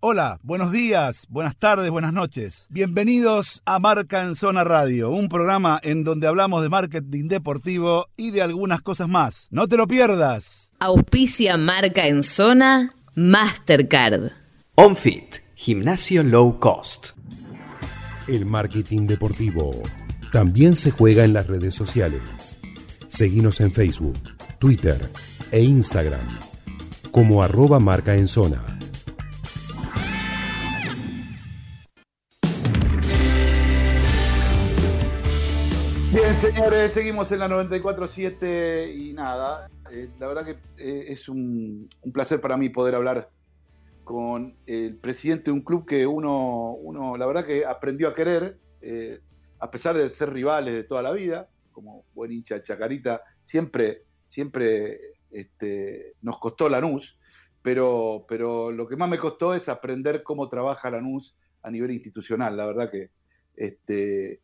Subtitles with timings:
[0.00, 2.68] Hola, buenos días, buenas tardes, buenas noches.
[2.70, 8.30] Bienvenidos a Marca en Zona Radio, un programa en donde hablamos de marketing deportivo y
[8.30, 9.48] de algunas cosas más.
[9.50, 10.70] No te lo pierdas.
[10.78, 14.30] Auspicia Marca en Zona Mastercard.
[14.76, 17.16] OnFit, gimnasio low cost.
[18.28, 19.82] El marketing deportivo
[20.32, 22.60] también se juega en las redes sociales.
[23.08, 24.20] Seguimos en Facebook,
[24.60, 25.10] Twitter
[25.50, 26.20] e Instagram
[27.10, 28.77] como arroba marca en zona.
[36.40, 42.40] Señores, seguimos en la 94.7 y nada, eh, la verdad que eh, es un, placer
[42.40, 43.28] para mí poder hablar
[44.04, 48.56] con el presidente de un club que uno, uno la verdad que aprendió a querer,
[48.82, 49.20] eh,
[49.58, 55.00] a pesar de ser rivales de toda la vida, como buen hincha Chacarita, siempre, siempre
[55.32, 57.18] este, nos costó Lanús,
[57.62, 62.56] pero, pero lo que más me costó es aprender cómo trabaja Lanús a nivel institucional,
[62.56, 63.10] la verdad que...
[63.56, 64.40] Este,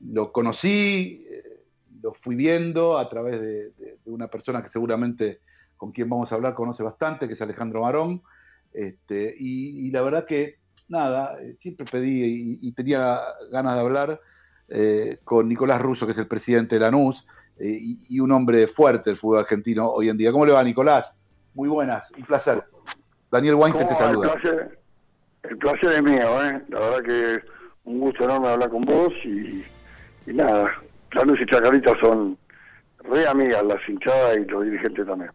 [0.00, 1.64] lo conocí, eh,
[2.02, 5.40] lo fui viendo a través de, una persona que seguramente
[5.76, 8.22] con quien vamos a hablar conoce bastante, que es Alejandro Marón.
[8.72, 10.56] Este, y, la verdad que,
[10.88, 14.20] nada, eh, siempre pedí y, tenía ganas de hablar
[14.68, 17.26] eh, con Nicolás Russo, que es el presidente de Lanús,
[17.60, 20.32] y, un hombre fuerte del fútbol argentino hoy en día.
[20.32, 21.16] ¿Cómo le va, Nicolás?
[21.54, 22.64] Muy buenas, un placer.
[23.30, 24.32] Daniel Weinstein te saluda.
[24.32, 24.78] El placer,
[25.42, 26.62] el placer es mío, ¿eh?
[26.68, 27.42] La verdad que
[27.84, 29.64] un gusto enorme hablar con vos y
[30.28, 30.70] y nada,
[31.12, 32.36] Lanús y Chacarita son
[33.04, 35.30] re amigas, las hinchadas y los dirigentes también.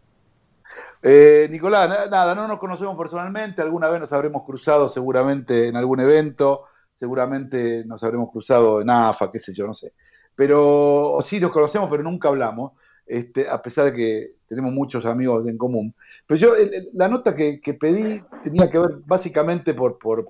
[1.02, 6.00] Eh, Nicolás, nada, no nos conocemos personalmente, alguna vez nos habremos cruzado seguramente en algún
[6.00, 9.92] evento, seguramente nos habremos cruzado en AFA, qué sé yo, no sé.
[10.34, 12.72] Pero sí nos conocemos, pero nunca hablamos,
[13.06, 15.94] este, a pesar de que tenemos muchos amigos en común.
[16.26, 16.54] Pero yo,
[16.92, 20.28] la nota que, pedí tenía que ver básicamente por, por,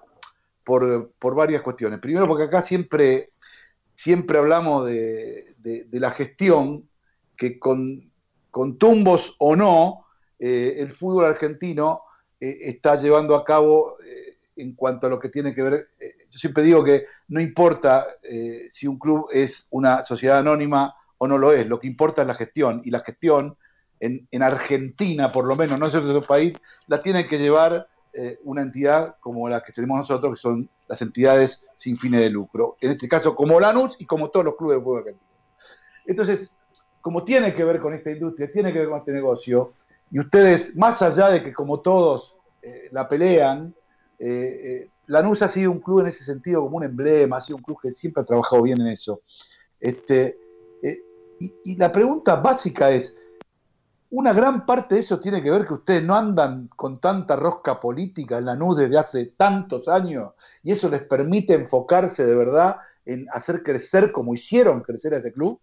[0.65, 2.01] por, por varias cuestiones.
[2.01, 3.34] Primero, porque acá siempre
[3.95, 5.55] siempre hablamos de,
[5.93, 6.89] la gestión
[7.37, 8.11] que con,
[8.79, 10.07] tumbos o no,
[10.39, 12.03] eh, el fútbol argentino
[12.41, 15.89] eh, está llevando a cabo eh, en cuanto a lo que tiene que ver,
[16.31, 18.07] yo siempre digo que no importa
[18.69, 22.29] si un club es una sociedad anónima o no lo es, lo que importa es
[22.29, 23.57] la gestión, y la gestión
[23.99, 26.53] en, en Argentina, por lo menos, no es otro país,
[26.87, 27.89] la tiene que llevar
[28.45, 32.77] una entidad como la que tenemos nosotros, que son las entidades sin fines de lucro,
[32.81, 35.31] en este caso como Lanús y como todos los clubes de fútbol argentino.
[36.07, 36.53] Entonces,
[37.01, 39.73] como tiene que ver con esta industria, tiene que ver con este negocio,
[40.11, 43.75] y ustedes, más allá de que como todos eh, la pelean,
[44.19, 47.57] eh, eh, Lanús ha sido un club en ese sentido como un emblema, ha sido
[47.57, 49.23] un club que siempre ha trabajado bien en eso.
[49.81, 50.39] Este,
[51.39, 53.17] y la pregunta básica es,
[54.17, 57.81] una gran parte de eso tiene que ver que ustedes no andan con tanta rosca
[57.81, 62.77] política en la NUS desde hace tantos años y eso les permite enfocarse de verdad
[63.07, 65.59] en hacer crecer como hicieron crecer a ese club?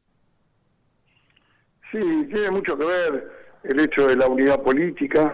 [1.92, 3.32] Sí, tiene mucho que ver
[3.64, 5.34] el hecho de la unidad política.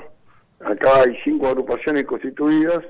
[0.60, 2.86] Acá hay cinco agrupaciones constituidas,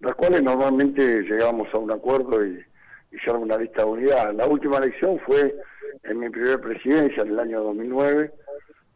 [0.00, 2.62] las cuales normalmente llegamos a un acuerdo y
[3.12, 4.34] hicieron una lista de unidad.
[4.34, 5.56] La última elección fue
[6.02, 8.43] en mi primera presidencia, en el año 2009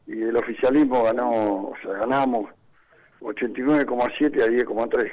[0.08, 2.50] y el oficialismo ganó, o sea, ganamos
[3.20, 5.12] 89,7 a 10,3.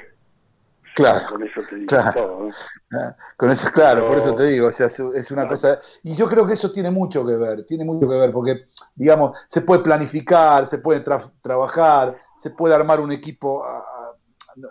[0.94, 1.26] Claro.
[1.28, 2.50] Con eso te digo todo.
[2.92, 5.78] Ah, con eso, claro, por eso te digo, o sea, es una cosa.
[6.02, 9.38] Y yo creo que eso tiene mucho que ver, tiene mucho que ver, porque, digamos,
[9.48, 11.04] se puede planificar, se puede
[11.42, 13.62] trabajar, se puede armar un equipo,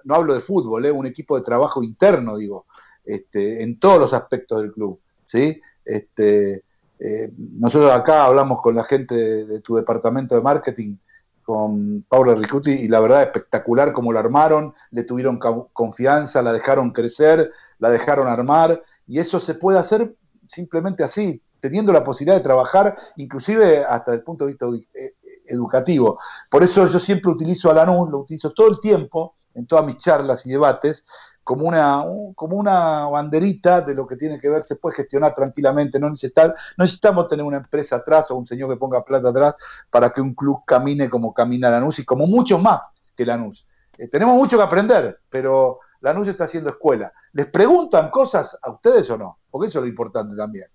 [0.03, 0.92] no, hablo de fútbol, ¿eh?
[0.92, 2.66] un equipo de trabajo interno, digo,
[3.03, 5.62] este, en todos los aspectos del club, ¿sí?
[5.84, 6.63] Este,
[7.00, 10.97] eh, nosotros acá hablamos con la gente de, tu departamento de marketing,
[11.44, 15.39] con Paula Ricuti, y la verdad espectacular cómo la armaron, le tuvieron
[15.73, 20.16] confianza, la dejaron crecer, la dejaron armar, y eso se puede hacer
[20.47, 25.13] simplemente así, teniendo la posibilidad de trabajar, inclusive hasta el punto de vista eh,
[25.47, 26.19] educativo.
[26.50, 29.97] Por eso yo siempre utilizo a Lanús, lo utilizo todo el tiempo, en todas mis
[30.00, 31.06] charlas y debates,
[31.45, 32.03] como una,
[32.33, 36.47] como una banderita de lo que tiene que ver, se puede gestionar tranquilamente, no, necesitar,
[36.75, 39.56] no necesitamos tener una empresa atrás o un señor que ponga plata atrás
[39.92, 42.81] para que un club camine como camina Lanús y como muchos más
[43.15, 43.68] que Lanús.
[43.95, 47.13] Eh, tenemos mucho que aprender, pero Lanús está haciendo escuela.
[47.33, 49.38] ¿Les preguntan cosas a ustedes o no?
[49.51, 50.65] Porque eso es lo importante también.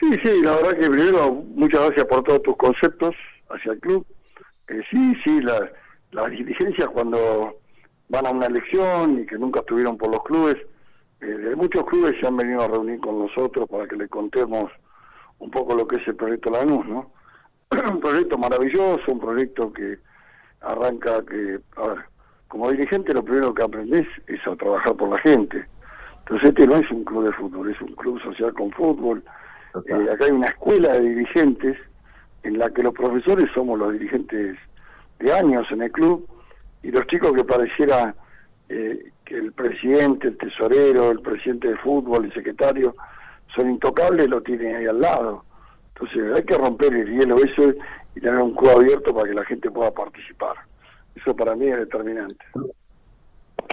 [0.00, 3.14] Sí, sí, la verdad que primero, muchas gracias por todos tus conceptos
[3.50, 4.04] hacia el club.
[4.66, 5.62] Eh, sí, sí, las
[6.10, 7.61] la dirigencias cuando
[8.12, 10.58] van a una elección y que nunca estuvieron por los clubes.
[11.22, 14.70] Eh, muchos clubes se han venido a reunir con nosotros para que le contemos
[15.38, 17.10] un poco lo que es el proyecto Lanús, ¿no?
[17.90, 19.98] un proyecto maravilloso, un proyecto que
[20.60, 21.98] arranca que, a ver,
[22.48, 25.64] como dirigente lo primero que aprendes es a trabajar por la gente.
[26.18, 29.24] Entonces este no es un club de fútbol, es un club social con fútbol.
[29.86, 31.78] Eh, acá hay una escuela de dirigentes
[32.42, 34.58] en la que los profesores somos los dirigentes
[35.18, 36.28] de años en el club
[36.82, 38.14] y los chicos que pareciera
[38.68, 42.94] eh, que el presidente, el tesorero, el presidente de fútbol, el secretario
[43.54, 45.44] son intocables, lo tienen ahí al lado.
[45.94, 47.74] Entonces hay que romper el hielo eso
[48.14, 50.56] y tener un club abierto para que la gente pueda participar.
[51.14, 52.44] Eso para mí es determinante.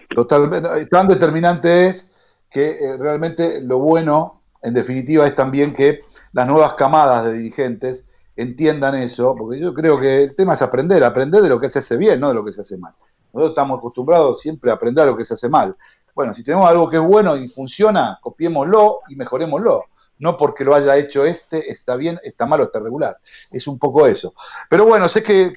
[0.10, 2.14] Totalmente, tan determinante es
[2.52, 6.02] que eh, realmente lo bueno, en definitiva, es también que
[6.34, 8.08] las nuevas camadas de dirigentes
[8.42, 11.80] entiendan eso, porque yo creo que el tema es aprender, aprender de lo que se
[11.80, 12.94] hace bien, no de lo que se hace mal.
[13.34, 15.76] Nosotros estamos acostumbrados siempre a aprender lo que se hace mal.
[16.16, 19.86] Bueno, si tenemos algo que es bueno y funciona, copiémoslo y mejorémoslo.
[20.20, 23.18] No porque lo haya hecho este, está bien, está malo, está regular.
[23.52, 24.34] Es un poco eso.
[24.70, 25.54] Pero bueno, sé que,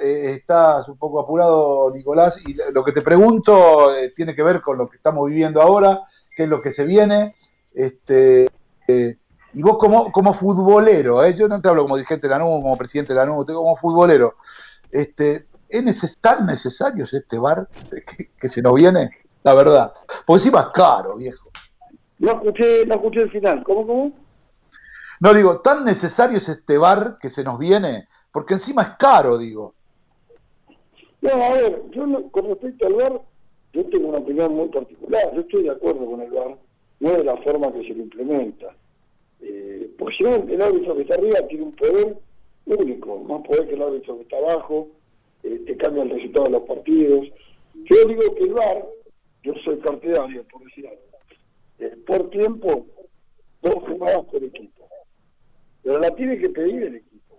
[0.00, 4.60] eh, estás un poco apurado, Nicolás, y lo que te pregunto eh, tiene que ver
[4.60, 6.02] con lo que estamos viviendo ahora,
[6.36, 7.34] qué es lo que se viene.
[7.72, 8.46] Este,
[9.54, 12.76] y vos como, como futbolero, yo no te hablo como dirigente de la NU, como
[12.76, 14.34] presidente de la NU, como futbolero,
[14.90, 17.68] este, ¿es tan necesario este bar
[18.38, 19.10] que, se nos viene?
[19.44, 19.92] La verdad.
[20.26, 21.50] Porque encima es caro, viejo.
[22.18, 23.62] No escuché, no escuché el final.
[23.64, 24.12] ¿Cómo, cómo?
[25.20, 28.08] No, digo, ¿tan necesario es este bar que se nos viene?
[28.32, 29.74] Porque encima es caro, digo.
[31.20, 33.22] No, a ver, yo con respecto al bar,
[33.72, 35.32] yo tengo una opinión muy particular.
[35.34, 36.56] Yo estoy de acuerdo con el bar,
[37.00, 38.74] no de la forma que se lo implementa.
[39.46, 42.16] Eh, no, el árbitro que está arriba tiene un poder
[42.66, 44.88] único, más poder que el árbitro que está abajo
[45.42, 47.28] eh, te cambia el resultado de los partidos.
[47.74, 48.86] Yo digo que el VAR,
[49.42, 51.02] yo soy partidario, por decir algo,
[51.80, 52.86] eh, por tiempo,
[53.60, 54.88] dos jugadas por equipo.
[55.82, 57.36] Pero la tiene que pedir el equipo.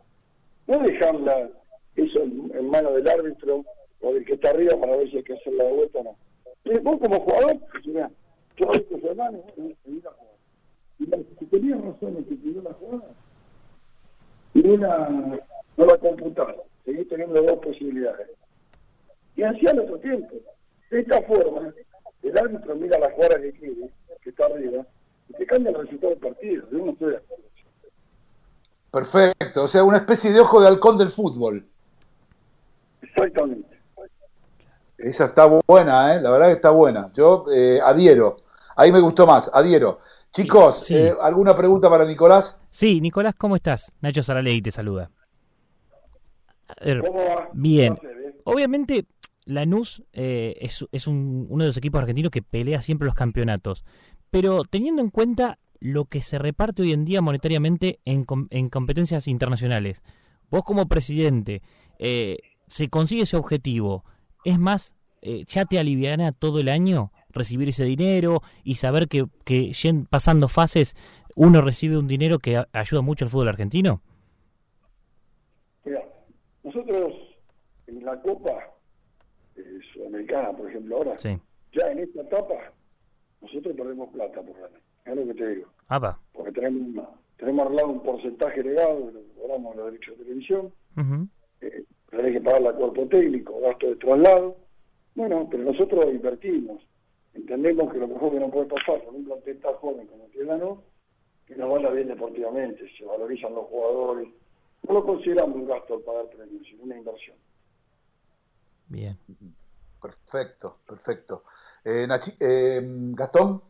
[0.68, 1.50] No dejarla
[1.96, 3.66] eso en, manos del árbitro
[4.02, 6.16] o del que está arriba para ver si hay que hacer la vuelta o no.
[6.62, 8.12] Pero vos como jugador, pues, mira,
[8.58, 10.35] yo semana pedí la jugada.
[10.35, 10.35] Y
[11.00, 13.12] la, si tenía razón en que pidió la jugada,
[14.54, 15.10] y una
[15.78, 16.56] no la computaron
[16.86, 18.30] seguís teniendo dos posibilidades.
[19.36, 20.36] Y así al otro tiempo.
[20.90, 21.74] De esta forma,
[22.24, 23.90] el árbitro mira la jugada que quiere,
[24.22, 24.86] que está arriba,
[25.30, 26.68] y te cambia el resultado del partido.
[26.72, 27.44] Yo no estoy de acuerdo.
[28.92, 31.66] Perfecto, o sea, una especie de ojo de halcón del fútbol.
[33.02, 33.76] Exactamente.
[34.98, 36.22] Esa está buena, ¿eh?
[36.22, 37.12] la verdad que está buena.
[37.14, 38.38] Yo eh, adhiero.
[38.78, 40.00] Ahí me gustó más, adhiero.
[40.36, 42.62] Chicos, Eh, ¿alguna pregunta para Nicolás?
[42.70, 43.94] Sí, Nicolás, ¿cómo estás?
[44.02, 45.10] Nacho Saraley te saluda.
[47.54, 47.98] Bien.
[48.44, 49.06] Obviamente,
[49.46, 53.86] Lanús eh, es, es uno de los equipos argentinos que pelea siempre los campeonatos.
[54.30, 59.30] Pero teniendo en cuenta lo que se reparte hoy en día monetariamente en, en competencias
[59.30, 60.04] internacionales,
[60.50, 61.62] vos como presidente,
[61.98, 64.04] eh, ¿se consigue ese objetivo?
[64.44, 69.26] ¿Es más, eh, ya te aliviana todo el año recibir ese dinero y saber que,
[69.44, 69.72] que
[70.10, 70.96] pasando fases
[71.36, 74.02] uno recibe un dinero que ayuda mucho al fútbol argentino?
[76.64, 77.14] Nosotros
[77.88, 78.58] en la Copa
[79.56, 82.56] eh, Sudamericana, por ejemplo, ahora, ya en esta etapa,
[83.42, 84.80] nosotros perdemos plata por año.
[85.06, 85.68] Es lo que te digo.
[86.34, 87.08] Porque tenemos,
[87.38, 90.74] tenemos arreglado un porcentaje legado, cobramos los derechos de televisión,
[91.62, 94.58] eh, pero hay que pagar la cuerpo técnico, gasto de traslado.
[95.14, 96.85] Bueno, pero nosotros invertimos.
[97.36, 100.58] Entendemos que lo mejor que no puede pasar con un plantel tan joven como tiene
[100.58, 100.82] ¿no?
[101.46, 104.28] que nos vaya bien deportivamente, se valorizan los jugadores,
[104.88, 107.36] no lo consideramos un gasto al pagar premios, sino una inversión.
[108.88, 109.18] Bien.
[110.02, 111.44] Perfecto, perfecto.
[111.84, 112.08] Eh,
[112.40, 112.82] eh,
[113.14, 113.62] Gastón.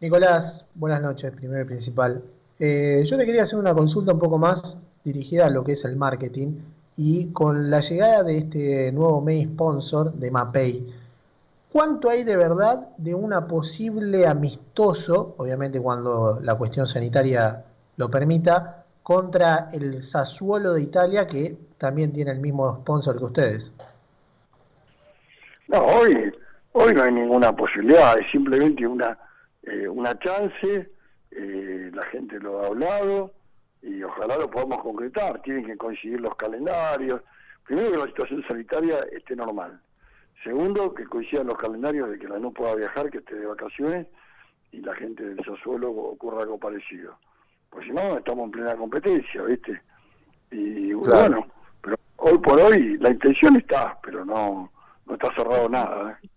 [0.00, 2.22] Nicolás, buenas noches, primero y principal.
[2.58, 5.84] Eh, yo te quería hacer una consulta un poco más dirigida a lo que es
[5.84, 6.58] el marketing
[6.96, 10.86] y con la llegada de este nuevo main sponsor de Mapei,
[11.72, 17.64] ¿cuánto hay de verdad de una posible amistoso, obviamente cuando la cuestión sanitaria
[17.96, 23.72] lo permita, contra el Sassuolo de Italia, que también tiene el mismo sponsor que ustedes.
[25.68, 26.32] No, hoy,
[26.72, 29.16] hoy no hay ninguna posibilidad, es simplemente una,
[29.62, 30.90] eh, una chance,
[31.30, 33.32] eh, la gente lo ha hablado
[33.80, 37.20] y ojalá lo podamos concretar, tienen que coincidir los calendarios,
[37.64, 39.80] primero que la situación sanitaria esté normal,
[40.42, 44.06] segundo que coincidan los calendarios de que la no pueda viajar, que esté de vacaciones
[44.72, 47.18] y la gente del Sassuolo ocurra algo parecido
[47.76, 49.82] pues si no, estamos en plena competencia, ¿viste?
[50.50, 51.46] Y bueno,
[51.82, 54.72] pero hoy por hoy la intención está, pero no,
[55.04, 56.12] no está cerrado nada.
[56.22, 56.28] ¿eh?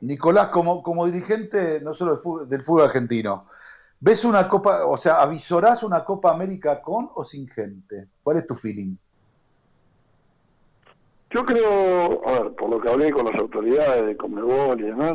[0.00, 3.46] Nicolás, como, como dirigente no solo del fútbol, del fútbol argentino,
[4.00, 8.08] ¿ves una Copa, o sea, avisorás una Copa América con o sin gente?
[8.22, 8.96] ¿Cuál es tu feeling?
[11.34, 15.14] Yo creo, a ver, por lo que hablé con las autoridades de Comebol y demás,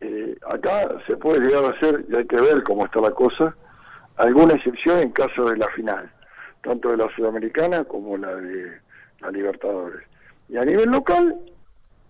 [0.00, 3.54] eh, acá se puede llegar a hacer, y hay que ver cómo está la cosa,
[4.16, 6.10] alguna excepción en caso de la final,
[6.62, 8.72] tanto de la Sudamericana como la de
[9.20, 10.02] la Libertadores.
[10.48, 11.36] Y a nivel local,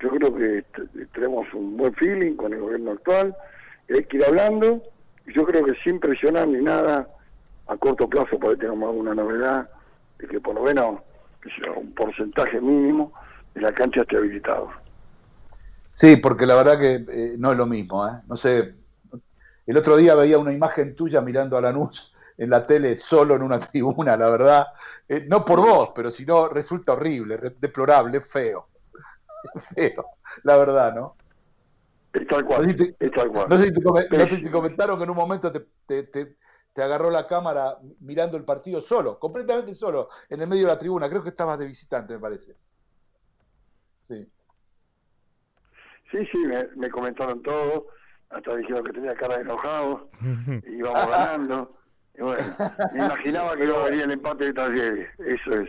[0.01, 0.65] yo creo que
[1.13, 3.37] tenemos un buen feeling con el gobierno actual,
[3.91, 4.83] hay que ir hablando,
[5.27, 7.07] y yo creo que sin presionar ni nada,
[7.67, 9.69] a corto plazo puede tener alguna novedad,
[10.21, 11.03] de que por lo menos
[11.77, 13.13] un porcentaje mínimo
[13.61, 14.71] la cancha esté habilitado.
[15.95, 18.13] Sí, porque la verdad que eh, no es lo mismo, ¿eh?
[18.27, 18.75] No sé,
[19.67, 23.43] el otro día veía una imagen tuya mirando a Lanús en la tele solo en
[23.43, 24.67] una tribuna, la verdad,
[25.09, 28.69] eh, no por vos, pero si no, resulta horrible, deplorable, feo.
[29.75, 30.05] feo,
[30.43, 31.17] la verdad, ¿no?
[32.13, 32.63] Es tal cual.
[33.49, 33.67] No sé
[34.37, 36.37] si te, comentaron que en un momento te, te,
[36.83, 41.09] agarró la cámara mirando el partido solo, completamente solo, en el medio de la tribuna.
[41.09, 42.57] Creo que estabas de visitante, me parece.
[44.07, 44.29] Sí.
[46.13, 46.39] Sí, sí,
[46.77, 47.89] me, comentaron todo,
[48.31, 50.09] hasta dijeron que tenía cara de enojado,
[50.67, 51.73] y íbamos ganando.
[52.17, 52.45] Y bueno,
[52.93, 55.69] me imaginaba que iba a venir el empate de Talleres, eso es.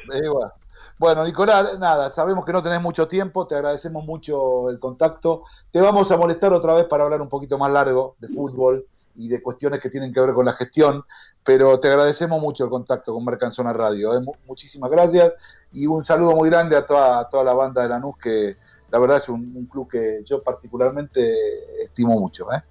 [0.99, 1.25] bueno.
[1.25, 5.43] Nicolás, nada, sabemos que no tenés mucho tiempo, te agradecemos mucho el contacto.
[5.71, 8.85] Te vamos a molestar otra vez para hablar un poquito más largo de fútbol
[9.17, 11.03] y de cuestiones que tienen que ver con la gestión,
[11.43, 14.17] pero te agradecemos mucho el contacto con Mercanzona Radio.
[14.17, 14.21] ¿eh?
[14.45, 15.33] Muchísimas gracias
[15.73, 18.57] y un saludo muy grande a toda, a toda la banda de Lanús que
[18.91, 22.47] la verdad es un, club que yo particularmente estimo mucho.
[22.53, 22.61] ¿eh?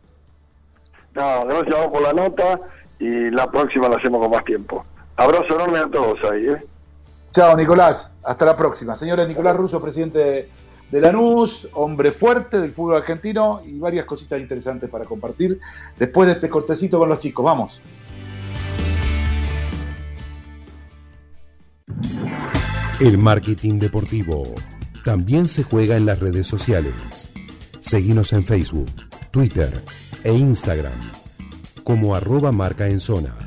[1.15, 2.61] No, gracias por la nota
[2.99, 4.85] y la próxima la hacemos con más tiempo.
[5.17, 6.49] Abrazo enorme a todos ahí.
[6.49, 6.65] ¿eh?
[7.33, 8.15] Chao, Nicolás.
[8.23, 8.97] Hasta la próxima.
[8.97, 10.49] Señores, Nicolás Russo, presidente
[10.91, 15.59] de Lanús, hombre fuerte del fútbol argentino y varias cositas interesantes para compartir
[15.99, 17.45] después de este cortecito con los chicos.
[17.45, 17.81] Vamos.
[23.01, 24.55] El marketing deportivo
[25.05, 27.31] también se juega en las redes sociales.
[27.81, 28.91] Seguimos en Facebook,
[29.31, 29.71] Twitter
[30.25, 30.93] e Instagram
[31.87, 33.46] como arroba marca en zona.